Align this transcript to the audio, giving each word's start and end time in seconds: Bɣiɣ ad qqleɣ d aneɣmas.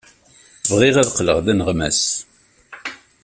Bɣiɣ 0.77 0.95
ad 0.97 1.09
qqleɣ 1.11 1.37
d 1.45 1.47
aneɣmas. 1.51 2.01